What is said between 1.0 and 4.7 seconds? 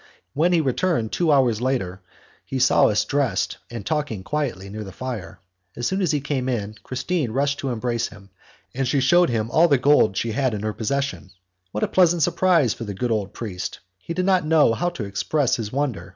two hours later, he saw us dressed and talking quietly